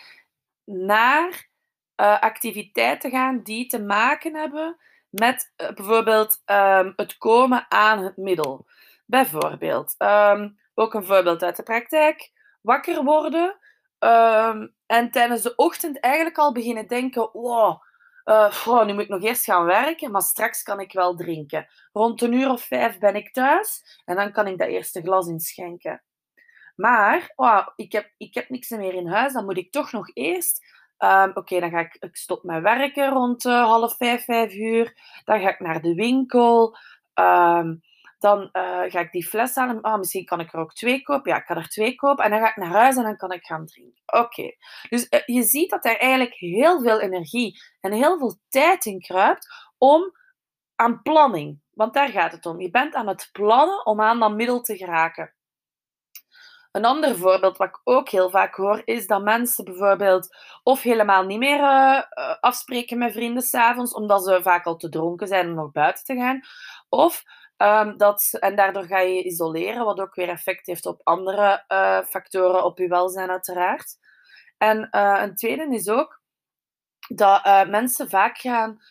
naar 0.63 1.49
uh, 1.95 2.19
activiteiten 2.19 3.11
gaan 3.11 3.41
die 3.43 3.65
te 3.65 3.81
maken 3.81 4.35
hebben 4.35 4.77
met 5.09 5.53
uh, 5.57 5.71
bijvoorbeeld 5.71 6.41
um, 6.45 6.93
het 6.95 7.17
komen 7.17 7.65
aan 7.69 8.03
het 8.03 8.17
middel. 8.17 8.65
Bijvoorbeeld, 9.05 9.95
um, 9.97 10.59
ook 10.73 10.93
een 10.93 11.05
voorbeeld 11.05 11.43
uit 11.43 11.55
de 11.55 11.63
praktijk, 11.63 12.31
wakker 12.63 13.03
worden 13.03 13.59
um, 13.99 14.75
en 14.85 15.11
tijdens 15.11 15.41
de 15.41 15.55
ochtend 15.55 15.99
eigenlijk 15.99 16.37
al 16.37 16.51
beginnen 16.51 16.87
denken, 16.87 17.29
wow, 17.33 17.81
uh, 18.25 18.85
nu 18.85 18.93
moet 18.93 19.03
ik 19.03 19.09
nog 19.09 19.23
eerst 19.23 19.43
gaan 19.43 19.65
werken, 19.65 20.11
maar 20.11 20.21
straks 20.21 20.63
kan 20.63 20.79
ik 20.79 20.93
wel 20.93 21.15
drinken. 21.15 21.67
Rond 21.91 22.21
een 22.21 22.33
uur 22.33 22.49
of 22.49 22.61
vijf 22.61 22.97
ben 22.97 23.15
ik 23.15 23.33
thuis 23.33 24.01
en 24.05 24.15
dan 24.15 24.31
kan 24.31 24.47
ik 24.47 24.57
dat 24.57 24.67
eerste 24.67 25.01
glas 25.01 25.27
inschenken. 25.27 26.03
Maar 26.75 27.31
oh, 27.35 27.67
ik, 27.75 27.91
heb, 27.91 28.11
ik 28.17 28.33
heb 28.33 28.49
niks 28.49 28.69
meer 28.69 28.93
in 28.93 29.07
huis, 29.07 29.33
dan 29.33 29.45
moet 29.45 29.57
ik 29.57 29.71
toch 29.71 29.91
nog 29.91 30.09
eerst. 30.13 30.65
Um, 30.97 31.31
Oké, 31.33 31.59
dan 31.59 31.69
ga 31.69 31.79
ik, 31.79 31.97
ik 31.99 32.15
stop 32.15 32.43
mijn 32.43 32.61
werken 32.61 33.09
rond 33.09 33.45
uh, 33.45 33.63
half 33.65 33.95
vijf, 33.97 34.23
vijf 34.23 34.53
uur. 34.53 34.97
Dan 35.23 35.39
ga 35.39 35.49
ik 35.49 35.59
naar 35.59 35.81
de 35.81 35.93
winkel. 35.93 36.77
Um, 37.13 37.81
dan 38.23 38.41
uh, 38.41 38.81
ga 38.87 38.99
ik 38.99 39.11
die 39.11 39.27
fles 39.27 39.55
halen. 39.55 39.83
Oh, 39.83 39.97
misschien 39.97 40.25
kan 40.25 40.39
ik 40.39 40.53
er 40.53 40.59
ook 40.59 40.73
twee 40.73 41.01
kopen. 41.01 41.31
Ja, 41.31 41.37
ik 41.37 41.45
kan 41.45 41.57
er 41.57 41.67
twee 41.67 41.95
kopen. 41.95 42.23
En 42.23 42.31
dan 42.31 42.39
ga 42.39 42.49
ik 42.49 42.55
naar 42.55 42.71
huis 42.71 42.95
en 42.95 43.03
dan 43.03 43.17
kan 43.17 43.31
ik 43.31 43.45
gaan 43.45 43.65
drinken. 43.65 44.03
Oké. 44.05 44.51
Dus 44.89 45.07
uh, 45.09 45.19
je 45.25 45.43
ziet 45.43 45.69
dat 45.69 45.85
er 45.85 45.97
eigenlijk 45.97 46.33
heel 46.33 46.81
veel 46.81 46.99
energie 46.99 47.61
en 47.79 47.91
heel 47.91 48.17
veel 48.17 48.35
tijd 48.49 48.85
in 48.85 48.99
kruipt 48.99 49.47
om 49.77 50.13
aan 50.75 51.01
planning. 51.01 51.61
Want 51.73 51.93
daar 51.93 52.09
gaat 52.09 52.31
het 52.31 52.45
om. 52.45 52.61
Je 52.61 52.69
bent 52.69 52.93
aan 52.93 53.07
het 53.07 53.29
plannen 53.31 53.85
om 53.85 54.01
aan 54.01 54.19
dat 54.19 54.33
middel 54.33 54.61
te 54.61 54.77
geraken. 54.77 55.33
Een 56.71 56.85
ander 56.85 57.17
voorbeeld 57.17 57.57
wat 57.57 57.67
ik 57.67 57.81
ook 57.83 58.09
heel 58.09 58.29
vaak 58.29 58.55
hoor, 58.55 58.81
is 58.85 59.07
dat 59.07 59.23
mensen 59.23 59.65
bijvoorbeeld 59.65 60.35
of 60.63 60.81
helemaal 60.81 61.23
niet 61.23 61.39
meer 61.39 61.59
uh, 61.59 62.01
afspreken 62.39 62.97
met 62.97 63.11
vrienden 63.11 63.43
s'avonds, 63.43 63.93
omdat 63.93 64.23
ze 64.23 64.39
vaak 64.41 64.65
al 64.65 64.75
te 64.75 64.89
dronken 64.89 65.27
zijn 65.27 65.47
om 65.47 65.53
nog 65.53 65.71
buiten 65.71 66.03
te 66.03 66.15
gaan. 66.15 66.41
Of 66.89 67.23
Um, 67.63 67.97
dat, 67.97 68.37
en 68.39 68.55
daardoor 68.55 68.83
ga 68.83 68.99
je 68.99 69.23
isoleren, 69.23 69.85
wat 69.85 69.99
ook 69.99 70.15
weer 70.15 70.29
effect 70.29 70.65
heeft 70.65 70.85
op 70.85 71.01
andere 71.03 71.63
uh, 71.67 72.01
factoren 72.01 72.63
op 72.63 72.77
je 72.77 72.87
welzijn, 72.87 73.29
uiteraard. 73.29 73.95
En 74.57 74.87
uh, 74.91 75.19
een 75.21 75.35
tweede 75.35 75.75
is 75.75 75.89
ook 75.89 76.21
dat 77.15 77.45
uh, 77.45 77.65
mensen 77.65 78.09
vaak 78.09 78.37
gaan 78.37 78.81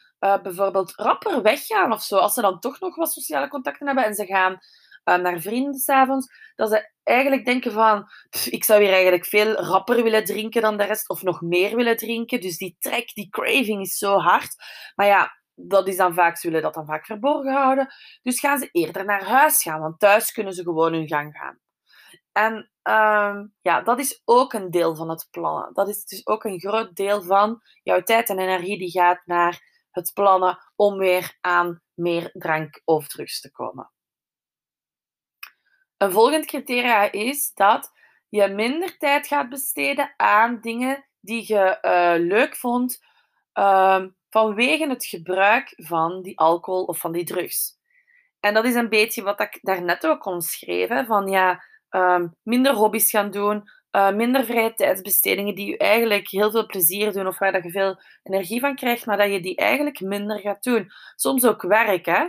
bijvoorbeeld 0.43 0.95
rapper 0.95 1.43
weggaan 1.43 1.93
of 1.93 2.03
zo, 2.03 2.17
als 2.17 2.35
ze 2.35 2.41
dan 2.41 2.61
toch 2.61 2.81
nog 2.81 2.97
wat 2.97 3.13
sociale 3.13 3.49
contacten 3.49 3.87
hebben 3.87 4.05
en 4.05 4.15
ze 4.15 4.27
gaan 4.27 4.59
naar 5.05 5.41
vrienden 5.41 5.75
s'avonds, 5.75 6.53
dat 6.55 6.71
ze 6.71 6.91
eigenlijk 7.03 7.45
denken 7.45 7.73
van, 7.73 8.09
ik 8.51 8.65
zou 8.65 8.83
hier 8.83 8.93
eigenlijk 8.93 9.25
veel 9.25 9.53
rapper 9.53 10.03
willen 10.03 10.25
drinken 10.25 10.63
dan 10.63 10.77
de 10.77 10.85
rest, 10.85 11.09
of 11.09 11.23
nog 11.23 11.41
meer 11.41 11.77
willen 11.77 11.97
drinken. 11.97 12.41
Dus 12.41 12.57
die 12.57 12.77
trek, 12.79 13.15
die 13.15 13.29
craving 13.31 13.81
is 13.81 13.99
zo 13.99 14.19
hard. 14.19 14.55
Maar 14.95 15.07
ja, 15.07 15.42
dat 15.55 15.89
is 15.89 15.97
dan 15.97 16.15
vaak, 16.15 16.37
ze 16.37 16.47
willen 16.47 16.63
dat 16.63 16.75
dan 16.75 16.87
vaak 16.87 17.07
verborgen 17.07 17.53
houden. 17.53 17.95
Dus 18.23 18.41
gaan 18.41 18.59
ze 18.59 18.69
eerder 18.73 19.05
naar 19.05 19.25
huis 19.25 19.63
gaan, 19.63 19.81
want 19.81 19.99
thuis 19.99 20.33
kunnen 20.33 20.53
ze 20.53 20.63
gewoon 20.63 20.93
hun 20.93 21.09
gang 21.09 21.37
gaan. 21.37 21.59
En 22.33 22.71
uh, 22.89 23.41
ja, 23.61 23.81
dat 23.81 23.99
is 23.99 24.23
ook 24.25 24.53
een 24.53 24.71
deel 24.71 24.97
van 24.97 25.09
het 25.09 25.29
plannen. 25.31 25.75
Dat 25.75 25.89
is 25.89 26.05
dus 26.05 26.27
ook 26.27 26.45
een 26.45 26.61
groot 26.61 26.97
deel 26.97 27.23
van 27.23 27.61
jouw 27.83 28.03
tijd 28.03 28.29
en 28.29 28.39
energie 28.39 28.79
die 28.79 28.91
gaat 28.91 29.23
naar 29.25 29.87
het 29.91 30.11
plannen 30.15 30.59
om 30.77 30.99
weer 30.99 31.39
aan 31.41 31.83
meer 31.95 32.31
drank 32.33 32.83
of 32.85 33.09
drugs 33.09 33.41
te 33.41 33.51
komen. 33.51 33.93
Een 35.97 36.13
volgend 36.13 36.47
criteria 36.47 37.13
is 37.13 37.53
dat 37.55 37.93
je 38.29 38.49
minder 38.49 38.99
tijd 38.99 39.27
gaat 39.27 39.49
besteden 39.49 40.15
aan 40.17 40.61
dingen 40.61 41.09
die 41.21 41.53
je 41.53 41.79
uh, 41.83 42.27
leuk 42.27 42.57
vond, 42.57 43.05
uh, 43.59 44.05
vanwege 44.33 44.89
het 44.89 45.05
gebruik 45.05 45.73
van 45.77 46.23
die 46.23 46.39
alcohol 46.39 46.85
of 46.85 46.99
van 46.99 47.13
die 47.13 47.25
drugs. 47.25 47.81
en 48.41 48.55
dat 48.55 48.65
is 48.65 48.75
een 48.75 48.89
beetje 48.89 49.23
wat 49.23 49.41
ik 49.41 49.59
daarnet 49.63 50.07
ook 50.07 50.27
omschreef. 50.27 50.89
Hè, 50.89 51.05
van 51.05 51.29
ja, 51.29 51.65
ehm, 51.89 52.29
minder 52.43 52.75
hobby's 52.75 53.11
gaan 53.11 53.31
doen, 53.31 53.63
uh, 53.93 54.13
minder 54.13 54.45
vrije 54.45 54.75
tijdsbestedingen 54.75 55.55
die 55.55 55.71
je 55.71 55.77
eigenlijk 55.77 56.29
heel 56.29 56.51
veel 56.51 56.67
plezier 56.67 57.13
doen 57.13 57.27
of 57.27 57.39
waar 57.39 57.53
dat 57.53 57.65
je 57.65 57.71
veel 57.71 58.01
energie 58.23 58.61
van 58.61 58.75
krijgt, 58.75 59.07
maar 59.07 59.17
dat 59.17 59.31
je 59.31 59.41
die 59.41 59.57
eigenlijk 59.57 60.01
minder 60.01 60.39
gaat 60.39 60.63
doen. 60.63 60.91
Soms 61.17 61.47
ook 61.47 61.63
werk, 61.63 62.07
hè. 62.07 62.29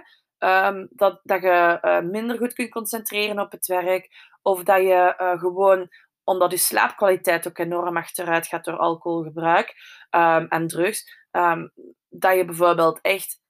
Um, 0.67 0.87
dat, 0.91 1.19
dat 1.23 1.41
je 1.41 1.79
uh, 1.81 1.99
minder 1.99 2.37
goed 2.37 2.53
kunt 2.53 2.69
concentreren 2.69 3.39
op 3.39 3.51
het 3.51 3.65
werk. 3.65 4.09
Of 4.41 4.63
dat 4.63 4.81
je 4.81 5.15
uh, 5.21 5.39
gewoon, 5.39 5.89
omdat 6.23 6.51
je 6.51 6.57
slaapkwaliteit 6.57 7.47
ook 7.47 7.57
enorm 7.57 7.97
achteruit 7.97 8.47
gaat 8.47 8.65
door 8.65 8.77
alcoholgebruik 8.77 9.73
um, 10.11 10.47
en 10.47 10.67
drugs, 10.67 11.22
um, 11.35 11.71
dat 12.09 12.35
je 12.35 12.45
bijvoorbeeld 12.45 13.01
echt 13.01 13.41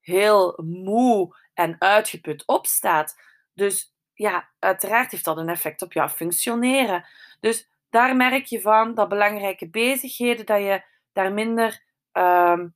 heel 0.00 0.62
moe 0.62 1.36
en 1.54 1.76
uitgeput 1.78 2.46
opstaat. 2.46 3.20
Dus 3.52 3.94
ja, 4.12 4.50
uiteraard 4.58 5.10
heeft 5.10 5.24
dat 5.24 5.36
een 5.36 5.48
effect 5.48 5.82
op 5.82 5.92
jouw 5.92 6.08
functioneren. 6.08 7.06
Dus 7.40 7.68
daar 7.88 8.16
merk 8.16 8.44
je 8.44 8.60
van 8.60 8.94
dat 8.94 9.08
belangrijke 9.08 9.68
bezigheden, 9.68 10.46
dat 10.46 10.60
je 10.60 10.84
daar 11.12 11.32
minder 11.32 11.82
um, 12.12 12.74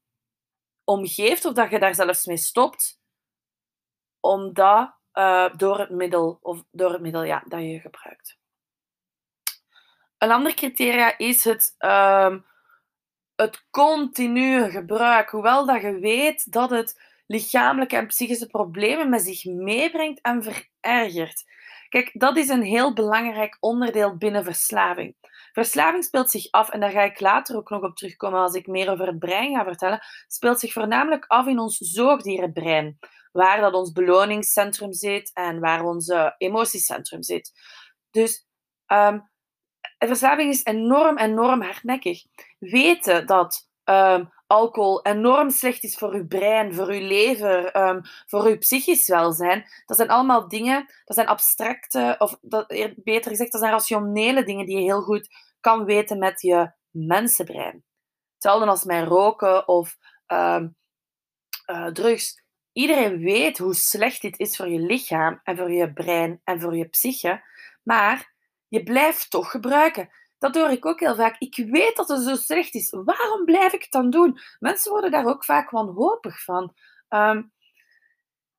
om 0.85 1.07
geeft 1.07 1.45
of 1.45 1.53
dat 1.53 1.71
je 1.71 1.79
daar 1.79 1.95
zelfs 1.95 2.27
mee 2.27 2.37
stopt, 2.37 3.00
omdat 4.21 4.97
uh, 5.15 5.57
door 5.57 5.79
het 5.79 5.91
middel, 5.91 6.38
of 6.43 6.65
door 6.71 6.93
het 6.93 7.00
middel 7.00 7.23
ja, 7.23 7.43
dat 7.47 7.61
je 7.61 7.81
gebruikt. 7.81 8.38
Een 10.19 10.31
ander 10.31 10.55
criteria 10.55 11.19
is 11.19 11.45
het, 11.45 11.75
um, 11.79 12.47
het 13.42 13.66
continue 13.71 14.71
gebruik. 14.71 15.30
Hoewel 15.30 15.66
dat 15.66 15.83
je 15.83 15.99
weet 15.99 16.52
dat 16.52 16.71
het 16.71 17.00
lichamelijke 17.26 17.97
en 17.97 18.07
psychische 18.07 18.47
problemen 18.47 19.09
met 19.09 19.23
zich 19.23 19.45
meebrengt 19.45 20.21
en 20.21 20.42
verergert. 20.42 21.45
Kijk, 21.88 22.11
dat 22.12 22.37
is 22.37 22.49
een 22.49 22.62
heel 22.62 22.92
belangrijk 22.92 23.57
onderdeel 23.61 24.16
binnen 24.16 24.45
verslaving. 24.45 25.16
Verslaving 25.52 26.04
speelt 26.04 26.30
zich 26.30 26.50
af, 26.50 26.71
en 26.71 26.80
daar 26.80 26.90
ga 26.90 27.02
ik 27.02 27.21
later 27.21 27.57
ook 27.57 27.71
nog 27.71 27.83
op 27.83 27.97
terugkomen 27.97 28.40
als 28.40 28.54
ik 28.54 28.66
meer 28.66 28.90
over 28.90 29.07
het 29.07 29.18
brein 29.18 29.54
ga 29.54 29.64
vertellen, 29.64 30.00
speelt 30.26 30.61
zich 30.61 30.73
voornamelijk 30.73 31.25
af 31.26 31.47
in 31.47 31.59
ons 31.59 31.76
zoogdierenbrein, 31.76 32.99
waar 33.33 33.61
dat 33.61 33.75
ons 33.75 33.92
beloningscentrum 33.92 34.92
zit 34.92 35.30
en 35.35 35.61
waar 35.61 35.85
ons 35.85 36.12
emotiecentrum 36.38 37.23
zit. 37.23 37.52
Dus 38.11 38.47
um, 38.87 39.28
verslaving 40.07 40.52
is 40.52 40.64
enorm, 40.64 41.19
enorm 41.19 41.62
hardnekkig. 41.62 42.25
Weten 42.59 43.26
dat 43.26 43.69
um, 43.85 44.31
alcohol 44.47 45.02
enorm 45.02 45.50
slecht 45.50 45.85
is 45.85 45.97
voor 45.97 46.12
uw 46.12 46.26
brein, 46.26 46.75
voor 46.75 46.88
uw 46.88 47.07
lever, 47.07 47.76
um, 47.88 48.00
voor 48.26 48.45
uw 48.45 48.59
psychisch 48.59 49.09
welzijn. 49.09 49.67
Dat 49.87 49.97
zijn 49.97 50.11
allemaal 50.11 50.49
dingen, 50.49 50.87
dat 51.05 51.17
zijn 51.17 51.28
abstracte, 51.28 52.14
of 52.19 52.38
dat, 52.40 52.67
beter 52.97 53.31
gezegd, 53.31 53.52
dat 53.52 53.61
zijn 53.61 53.73
rationele 53.73 54.45
dingen 54.45 54.67
die 54.67 54.76
je 54.76 54.83
heel 54.83 55.02
goed 55.02 55.28
kan 55.61 55.85
weten 55.85 56.19
met 56.19 56.40
je 56.40 56.73
mensenbrein. 56.90 57.85
Hetzelfde 58.33 58.67
als 58.67 58.85
met 58.85 59.09
roken 59.09 59.69
of 59.69 59.97
um, 60.26 60.76
uh, 61.71 61.87
drugs. 61.87 62.43
Iedereen 62.73 63.19
weet 63.19 63.59
hoe 63.59 63.75
slecht 63.75 64.23
dit 64.23 64.38
is 64.38 64.57
voor 64.57 64.69
je 64.69 64.78
lichaam 64.78 65.40
en 65.43 65.57
voor 65.57 65.73
je 65.73 65.93
brein 65.93 66.40
en 66.45 66.61
voor 66.61 66.76
je 66.76 66.88
psyche, 66.88 67.43
maar 67.83 68.35
je 68.69 68.83
blijft 68.83 69.31
toch 69.31 69.51
gebruiken. 69.51 70.09
Dat 70.39 70.55
hoor 70.55 70.71
ik 70.71 70.87
ook 70.87 71.01
heel 71.01 71.17
vaak. 71.17 71.37
Ik 71.39 71.67
weet 71.71 71.97
dat 71.97 72.09
het 72.09 72.23
zo 72.23 72.35
slecht 72.35 72.75
is. 72.75 72.91
Waarom 72.91 73.45
blijf 73.45 73.73
ik 73.73 73.83
het 73.83 73.91
dan 73.91 74.11
doen? 74.11 74.39
Mensen 74.59 74.91
worden 74.91 75.11
daar 75.11 75.27
ook 75.27 75.45
vaak 75.45 75.71
wanhopig 75.71 76.43
van. 76.43 76.75
Um, 77.09 77.53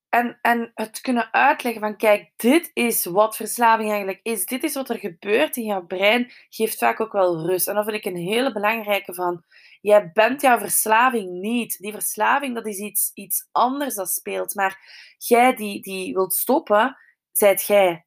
en, 0.09 0.39
en 0.41 0.71
het 0.73 1.01
kunnen 1.01 1.33
uitleggen 1.33 1.81
van, 1.81 1.97
kijk, 1.97 2.31
dit 2.35 2.71
is 2.73 3.05
wat 3.05 3.35
verslaving 3.35 3.89
eigenlijk 3.89 4.19
is. 4.23 4.45
Dit 4.45 4.63
is 4.63 4.73
wat 4.73 4.89
er 4.89 4.99
gebeurt 4.99 5.57
in 5.57 5.63
jouw 5.63 5.85
brein, 5.85 6.31
geeft 6.49 6.77
vaak 6.77 6.99
ook 6.99 7.11
wel 7.11 7.45
rust. 7.45 7.67
En 7.67 7.75
dat 7.75 7.83
vind 7.83 7.97
ik 7.97 8.05
een 8.05 8.17
hele 8.17 8.51
belangrijke 8.51 9.13
van, 9.13 9.43
jij 9.81 10.11
bent 10.13 10.41
jouw 10.41 10.57
verslaving 10.57 11.31
niet. 11.31 11.77
Die 11.77 11.91
verslaving, 11.91 12.55
dat 12.55 12.65
is 12.65 12.77
iets, 12.77 13.11
iets 13.13 13.47
anders 13.51 13.95
dat 13.95 14.09
speelt. 14.09 14.55
Maar 14.55 14.79
jij 15.17 15.55
die, 15.55 15.81
die 15.81 16.13
wilt 16.13 16.33
stoppen, 16.33 16.97
zijt 17.31 17.65
jij. 17.65 18.05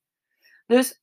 Dus 0.67 1.02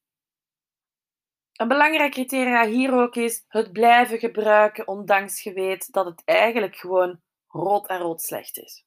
een 1.59 1.67
belangrijk 1.67 2.11
criteria 2.11 2.65
hier 2.65 2.93
ook 2.93 3.15
is 3.15 3.45
het 3.47 3.71
blijven 3.71 4.19
gebruiken, 4.19 4.87
ondanks 4.87 5.43
je 5.43 5.53
weet 5.53 5.93
dat 5.93 6.05
het 6.05 6.21
eigenlijk 6.25 6.75
gewoon 6.75 7.19
rood 7.47 7.87
en 7.87 7.97
rood 7.97 8.21
slecht 8.21 8.57
is. 8.57 8.85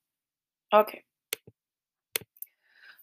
Oké. 0.69 1.03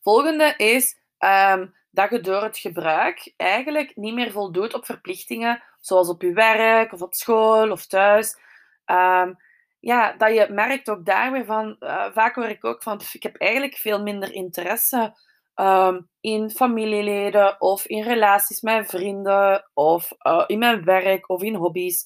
Volgende 0.01 0.53
is 0.57 0.99
um, 1.19 1.75
dat 1.91 2.09
je 2.09 2.21
door 2.21 2.43
het 2.43 2.57
gebruik 2.57 3.33
eigenlijk 3.37 3.95
niet 3.95 4.13
meer 4.13 4.31
voldoet 4.31 4.73
op 4.73 4.85
verplichtingen, 4.85 5.63
zoals 5.79 6.09
op 6.09 6.21
je 6.21 6.33
werk 6.33 6.91
of 6.91 7.01
op 7.01 7.13
school 7.13 7.71
of 7.71 7.85
thuis. 7.85 8.37
Um, 8.85 9.37
ja, 9.79 10.13
dat 10.13 10.33
je 10.33 10.47
merkt 10.49 10.89
ook 10.89 11.05
daar 11.05 11.31
weer 11.31 11.45
van, 11.45 11.75
uh, 11.79 12.05
vaak 12.13 12.35
hoor 12.35 12.49
ik 12.49 12.65
ook 12.65 12.83
van, 12.83 13.01
ik 13.13 13.23
heb 13.23 13.35
eigenlijk 13.35 13.75
veel 13.75 14.01
minder 14.01 14.33
interesse 14.33 15.17
um, 15.59 16.09
in 16.19 16.51
familieleden 16.51 17.61
of 17.61 17.85
in 17.85 18.03
relaties 18.03 18.61
met 18.61 18.89
vrienden 18.89 19.69
of 19.73 20.11
uh, 20.27 20.43
in 20.47 20.59
mijn 20.59 20.83
werk 20.83 21.29
of 21.29 21.41
in 21.41 21.55
hobby's. 21.55 22.03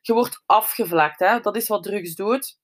Je 0.00 0.12
wordt 0.12 0.42
afgevlakt. 0.46 1.18
Hè? 1.18 1.40
Dat 1.40 1.56
is 1.56 1.68
wat 1.68 1.82
drugs 1.82 2.14
doet. 2.14 2.58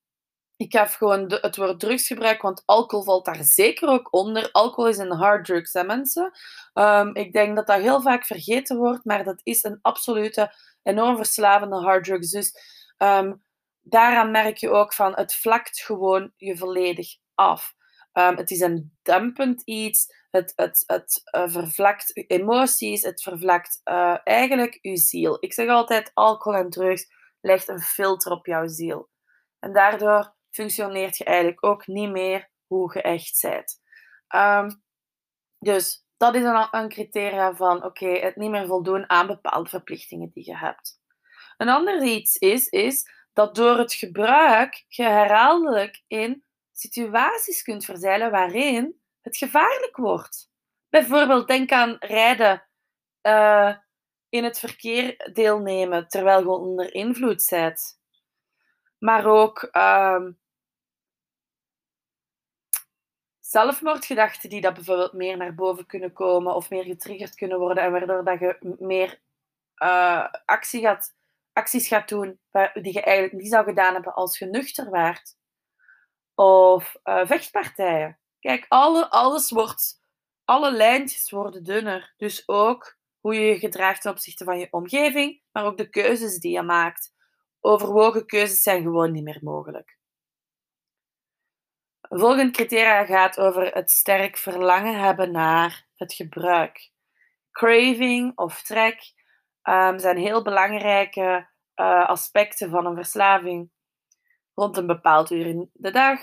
Ik 0.56 0.72
heb 0.72 0.88
gewoon 0.88 1.32
het 1.40 1.56
woord 1.56 1.80
drugsgebruik, 1.80 2.42
want 2.42 2.62
alcohol 2.64 3.04
valt 3.04 3.24
daar 3.24 3.44
zeker 3.44 3.88
ook 3.88 4.12
onder. 4.12 4.50
Alcohol 4.52 4.90
is 4.90 4.98
een 4.98 5.12
hard 5.12 5.44
drugs, 5.44 5.72
hè 5.72 5.84
mensen. 5.84 6.32
Um, 6.74 7.14
ik 7.14 7.32
denk 7.32 7.56
dat 7.56 7.66
dat 7.66 7.80
heel 7.80 8.00
vaak 8.00 8.24
vergeten 8.24 8.76
wordt, 8.76 9.04
maar 9.04 9.24
dat 9.24 9.40
is 9.42 9.64
een 9.64 9.78
absolute, 9.82 10.54
enorm 10.82 11.16
verslavende 11.16 11.76
hard 11.76 12.04
drugs. 12.04 12.30
Dus 12.30 12.52
um, 12.98 13.42
daaraan 13.80 14.30
merk 14.30 14.56
je 14.56 14.70
ook 14.70 14.92
van, 14.92 15.12
het 15.14 15.34
vlakt 15.34 15.80
gewoon 15.80 16.32
je 16.36 16.56
volledig 16.56 17.08
af. 17.34 17.75
Um, 18.18 18.36
het 18.36 18.50
is 18.50 18.60
een 18.60 18.96
dempend 19.02 19.62
iets. 19.64 20.14
Het, 20.30 20.52
het, 20.56 20.82
het 20.86 21.22
uh, 21.36 21.48
vervlakt 21.48 22.26
emoties. 22.26 23.02
Het 23.02 23.22
vervlakt 23.22 23.80
uh, 23.84 24.16
eigenlijk 24.24 24.78
uw 24.82 24.96
ziel. 24.96 25.36
Ik 25.40 25.52
zeg 25.52 25.68
altijd, 25.68 26.10
alcohol 26.14 26.58
en 26.58 26.70
drugs 26.70 27.06
legt 27.40 27.68
een 27.68 27.80
filter 27.80 28.32
op 28.32 28.46
jouw 28.46 28.66
ziel. 28.66 29.08
En 29.58 29.72
daardoor 29.72 30.34
functioneert 30.50 31.16
je 31.16 31.24
eigenlijk 31.24 31.64
ook 31.64 31.86
niet 31.86 32.10
meer 32.10 32.50
hoe 32.66 32.90
je 32.94 33.02
echt 33.02 33.42
bent. 33.42 33.80
Um, 34.34 34.82
dus 35.58 36.06
dat 36.16 36.34
is 36.34 36.42
een, 36.42 36.68
een 36.70 36.88
criteria 36.88 37.54
van, 37.54 37.84
oké, 37.84 38.08
het 38.08 38.36
niet 38.36 38.50
meer 38.50 38.66
voldoen 38.66 39.10
aan 39.10 39.26
bepaalde 39.26 39.68
verplichtingen 39.68 40.30
die 40.34 40.44
je 40.46 40.56
hebt. 40.56 41.00
Een 41.56 41.68
ander 41.68 42.02
iets 42.02 42.36
is, 42.36 42.68
is 42.68 43.10
dat 43.32 43.54
door 43.54 43.78
het 43.78 43.94
gebruik 43.94 44.84
je 44.88 45.02
herhaaldelijk 45.02 46.02
in 46.06 46.44
situaties 46.78 47.62
kunt 47.62 47.84
verzeilen 47.84 48.30
waarin 48.30 49.00
het 49.20 49.36
gevaarlijk 49.36 49.96
wordt. 49.96 50.50
Bijvoorbeeld, 50.88 51.48
denk 51.48 51.72
aan 51.72 51.96
rijden, 51.98 52.66
uh, 53.22 53.76
in 54.28 54.44
het 54.44 54.58
verkeer 54.58 55.30
deelnemen 55.32 56.08
terwijl 56.08 56.40
je 56.40 56.48
onder 56.48 56.94
invloed 56.94 57.46
bent. 57.50 58.00
Maar 58.98 59.26
ook 59.26 59.68
uh, 59.72 60.26
zelfmoordgedachten 63.40 64.50
die 64.50 64.60
dat 64.60 64.74
bijvoorbeeld 64.74 65.12
meer 65.12 65.36
naar 65.36 65.54
boven 65.54 65.86
kunnen 65.86 66.12
komen 66.12 66.54
of 66.54 66.70
meer 66.70 66.84
getriggerd 66.84 67.34
kunnen 67.34 67.58
worden 67.58 67.82
en 67.84 67.92
waardoor 67.92 68.24
dat 68.24 68.38
je 68.38 68.76
meer 68.78 69.20
uh, 69.82 70.26
actie 70.44 70.80
gaat, 70.80 71.14
acties 71.52 71.88
gaat 71.88 72.08
doen 72.08 72.40
die 72.72 72.92
je 72.92 73.02
eigenlijk 73.02 73.42
niet 73.42 73.52
zou 73.52 73.64
gedaan 73.64 73.94
hebben 73.94 74.14
als 74.14 74.38
je 74.38 74.46
nuchter 74.46 74.90
waart 74.90 75.36
of 76.36 76.96
uh, 77.04 77.26
vechtpartijen. 77.26 78.18
Kijk, 78.40 78.66
alle, 78.68 79.10
alles 79.10 79.50
wordt, 79.50 80.02
alle 80.44 80.72
lijntjes 80.72 81.30
worden 81.30 81.64
dunner. 81.64 82.14
Dus 82.16 82.48
ook 82.48 82.96
hoe 83.20 83.34
je 83.34 83.40
je 83.40 83.58
gedraagt 83.58 84.02
ten 84.02 84.10
opzichte 84.10 84.44
van 84.44 84.58
je 84.58 84.68
omgeving, 84.70 85.42
maar 85.52 85.64
ook 85.64 85.76
de 85.76 85.88
keuzes 85.88 86.38
die 86.38 86.52
je 86.52 86.62
maakt. 86.62 87.14
Overwogen 87.60 88.26
keuzes 88.26 88.62
zijn 88.62 88.82
gewoon 88.82 89.12
niet 89.12 89.24
meer 89.24 89.40
mogelijk. 89.42 89.98
Een 92.00 92.18
volgende 92.18 92.50
criteria 92.50 93.04
gaat 93.04 93.38
over 93.38 93.74
het 93.74 93.90
sterk 93.90 94.36
verlangen 94.36 94.98
hebben 94.98 95.30
naar 95.30 95.86
het 95.94 96.14
gebruik. 96.14 96.90
Craving 97.50 98.38
of 98.38 98.62
trek 98.62 99.12
um, 99.62 99.98
zijn 99.98 100.16
heel 100.16 100.42
belangrijke 100.42 101.48
uh, 101.76 102.08
aspecten 102.08 102.70
van 102.70 102.86
een 102.86 102.94
verslaving 102.94 103.70
rond 104.56 104.76
een 104.76 104.86
bepaald 104.86 105.30
uur 105.30 105.46
in 105.46 105.70
de 105.72 105.90
dag 105.90 106.20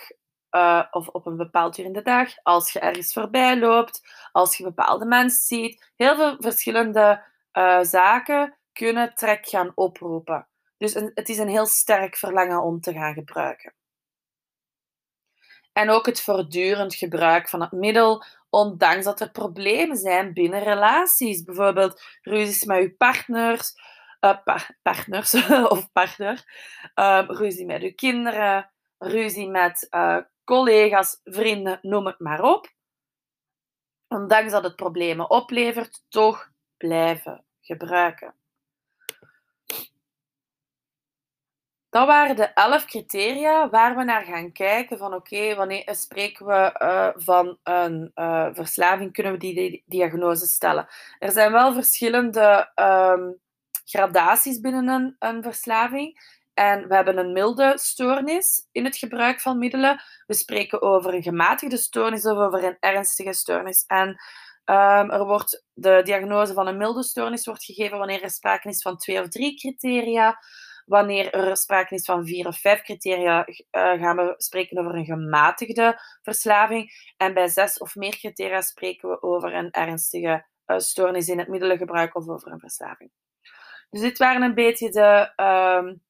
uh, 0.55 0.83
of 0.91 1.07
op 1.07 1.25
een 1.25 1.37
bepaald 1.37 1.77
uur 1.77 1.85
in 1.85 1.93
de 1.93 2.01
dag, 2.01 2.29
als 2.43 2.71
je 2.71 2.79
ergens 2.79 3.13
voorbij 3.13 3.59
loopt, 3.59 4.01
als 4.31 4.57
je 4.57 4.63
bepaalde 4.63 5.05
mensen 5.05 5.45
ziet. 5.45 5.91
Heel 5.95 6.15
veel 6.15 6.35
verschillende 6.39 7.23
uh, 7.53 7.81
zaken 7.81 8.57
kunnen 8.71 9.15
trek 9.15 9.47
gaan 9.47 9.71
oproepen. 9.75 10.47
Dus 10.77 10.93
het 10.93 11.29
is 11.29 11.37
een 11.37 11.49
heel 11.49 11.65
sterk 11.65 12.15
verlangen 12.15 12.63
om 12.63 12.81
te 12.81 12.93
gaan 12.93 13.13
gebruiken. 13.13 13.73
En 15.73 15.89
ook 15.89 16.05
het 16.05 16.21
voortdurend 16.21 16.95
gebruik 16.95 17.49
van 17.49 17.61
het 17.61 17.71
middel, 17.71 18.23
ondanks 18.49 19.05
dat 19.05 19.19
er 19.19 19.31
problemen 19.31 19.97
zijn 19.97 20.33
binnen 20.33 20.63
relaties. 20.63 21.43
Bijvoorbeeld 21.43 22.01
ruzies 22.21 22.63
met 22.63 22.79
uw 22.79 22.95
partners, 22.97 23.73
uh, 24.23 24.59
partners 24.81 25.33
of 25.73 25.91
partner, 25.91 26.43
uh, 26.95 27.23
ruzie 27.27 27.65
met 27.65 27.81
uw 27.81 27.93
kinderen, 27.95 28.71
ruzie 28.97 29.49
met 29.49 29.87
uh, 29.91 30.17
collega's, 30.43 31.19
vrienden, 31.23 31.79
noem 31.81 32.05
het 32.05 32.19
maar 32.19 32.43
op. 32.43 32.71
Ondanks 34.07 34.51
dat 34.51 34.63
het 34.63 34.75
problemen 34.75 35.29
oplevert, 35.29 36.03
toch 36.09 36.49
blijven 36.77 37.45
gebruiken. 37.61 38.35
Dat 41.89 42.07
waren 42.07 42.35
de 42.35 42.53
elf 42.53 42.85
criteria 42.85 43.69
waar 43.69 43.95
we 43.95 44.03
naar 44.03 44.23
gaan 44.23 44.51
kijken 44.51 44.97
van 44.97 45.13
oké, 45.13 45.55
wanneer 45.55 45.95
spreken 45.95 46.45
we 46.45 46.79
uh, 46.81 47.09
van 47.15 47.57
een 47.63 48.11
verslaving, 48.55 49.13
kunnen 49.13 49.31
we 49.31 49.37
die 49.37 49.83
diagnose 49.85 50.45
stellen. 50.45 50.87
Er 51.19 51.31
zijn 51.31 51.51
wel 51.51 51.73
verschillende 51.73 52.71
um, 52.75 53.41
gradaties 53.83 54.59
binnen 54.59 54.87
een, 54.87 55.15
een 55.19 55.43
verslaving. 55.43 56.41
En 56.53 56.87
we 56.87 56.95
hebben 56.95 57.17
een 57.17 57.31
milde 57.31 57.73
stoornis 57.75 58.67
in 58.71 58.85
het 58.85 58.97
gebruik 58.97 59.41
van 59.41 59.57
middelen. 59.57 60.01
We 60.25 60.33
spreken 60.33 60.81
over 60.81 61.13
een 61.13 61.23
gematigde 61.23 61.77
stoornis 61.77 62.25
of 62.25 62.37
over 62.37 62.63
een 62.63 62.77
ernstige 62.79 63.33
stoornis. 63.33 63.83
En 63.87 64.07
um, 64.65 65.11
er 65.11 65.25
wordt 65.25 65.65
de 65.73 66.01
diagnose 66.03 66.53
van 66.53 66.67
een 66.67 66.77
milde 66.77 67.03
stoornis 67.03 67.45
wordt 67.45 67.63
gegeven 67.63 67.97
wanneer 67.97 68.23
er 68.23 68.29
sprake 68.29 68.69
is 68.69 68.81
van 68.81 68.97
twee 68.97 69.21
of 69.21 69.27
drie 69.27 69.57
criteria. 69.57 70.39
Wanneer 70.85 71.33
er 71.33 71.57
sprake 71.57 71.95
is 71.95 72.05
van 72.05 72.25
vier 72.25 72.47
of 72.47 72.59
vijf 72.59 72.81
criteria, 72.81 73.47
uh, 73.47 73.53
gaan 73.71 74.15
we 74.15 74.33
spreken 74.37 74.77
over 74.77 74.95
een 74.95 75.05
gematigde 75.05 75.99
verslaving. 76.21 76.91
En 77.17 77.33
bij 77.33 77.47
zes 77.47 77.77
of 77.77 77.95
meer 77.95 78.17
criteria 78.17 78.61
spreken 78.61 79.09
we 79.09 79.21
over 79.21 79.53
een 79.53 79.71
ernstige 79.71 80.45
uh, 80.67 80.77
stoornis 80.77 81.27
in 81.27 81.39
het 81.39 81.47
middelengebruik 81.47 82.15
of 82.15 82.27
over 82.27 82.51
een 82.51 82.59
verslaving. 82.59 83.11
Dus 83.93 84.01
dit 84.01 84.17
waren 84.17 84.41
een 84.41 84.53
beetje 84.53 84.89
de, 84.89 85.31
um, 85.43 86.01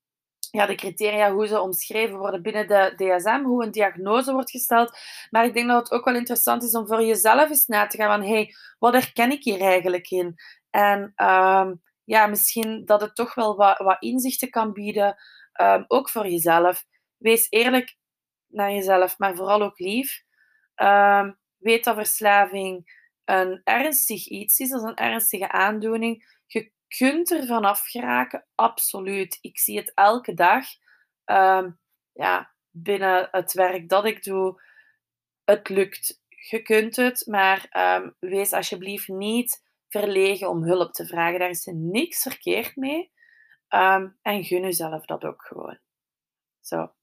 ja, 0.52 0.66
de 0.66 0.76
criteria 0.76 1.32
hoe 1.32 1.48
ze 1.48 1.62
omschreven 1.62 2.18
worden 2.18 2.42
binnen 2.42 2.68
de 2.68 2.94
DSM, 2.96 3.44
hoe 3.44 3.64
een 3.64 3.72
diagnose 3.72 4.34
wordt 4.34 4.52
gesteld. 4.52 4.98
Maar 5.30 5.46
ik 5.46 5.54
denk 5.54 5.68
dat 5.68 5.80
het 5.80 5.92
ook 5.92 6.06
wel 6.06 6.16
interessant 6.16 6.64
is 6.64 6.76
om 6.76 6.88
voor 6.88 7.04
jezelf 7.04 7.50
eens 7.50 7.66
na 7.66 7.88
te 7.88 7.98
gaan 7.98 8.20
van 8.20 8.30
hey, 8.30 8.54
wat 8.80 8.94
herken 8.94 9.32
ik 9.32 9.44
hier 9.44 9.62
eigenlijk 9.62 10.10
in? 10.10 10.36
En 10.70 11.14
um, 11.16 11.82
ja, 12.04 12.28
misschien 12.28 12.86
dat 12.86 13.02
het 13.02 13.16
toch 13.16 13.36
wel 13.36 13.56
wat, 13.56 13.78
wat 13.78 14.02
inzichten 14.02 14.50
kan 14.50 14.74
bieden, 14.74 15.16
um, 15.62 15.86
ook 15.88 16.10
voor 16.10 16.28
jezelf. 16.28 16.86
Wees 17.18 17.48
eerlijk 17.50 17.98
naar 18.48 18.72
jezelf, 18.72 19.18
maar 19.18 19.36
vooral 19.36 19.62
ook 19.62 19.80
lief. 19.80 20.24
Weet 21.58 21.84
dat 21.84 21.96
verslaving 21.96 23.02
een 23.26 23.62
ernstig 23.64 24.28
iets 24.28 24.60
is, 24.60 24.70
dat 24.70 24.82
is 24.82 24.88
een 24.88 24.96
ernstige 24.96 25.52
aandoening. 25.52 26.42
Je 26.46 26.72
kunt 26.98 27.32
er 27.32 27.46
vanaf 27.46 27.86
geraken, 27.86 28.46
absoluut. 28.56 29.38
Ik 29.42 29.60
zie 29.60 29.78
het 29.78 29.92
elke 29.94 30.34
dag. 30.34 30.66
Um, 31.26 31.80
ja, 32.12 32.52
binnen 32.70 33.28
het 33.32 33.54
werk 33.54 33.90
dat 33.90 34.06
ik 34.06 34.24
doe, 34.24 34.62
het 35.46 35.70
lukt. 35.70 36.22
Je 36.28 36.62
kunt 36.62 36.96
het, 36.96 37.28
maar 37.28 37.68
wees 38.20 38.54
alsjeblieft 38.54 39.08
niet 39.08 39.64
verlegen 39.90 40.50
om 40.50 40.64
hulp 40.64 40.94
te 40.94 41.06
vragen. 41.06 41.40
Daar 41.40 41.50
is 41.50 41.70
niks 41.72 42.22
verkeerd 42.22 42.76
mee. 42.76 43.12
Um, 43.70 44.18
en 44.22 44.44
gun 44.44 44.62
jezelf 44.62 45.06
dat 45.06 45.24
ook 45.24 45.42
gewoon. 45.42 45.80
Zo. 46.62 46.94